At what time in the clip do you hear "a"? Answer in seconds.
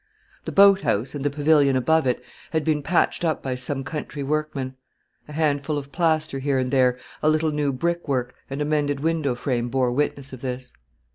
5.27-5.31, 7.21-7.29, 8.63-8.65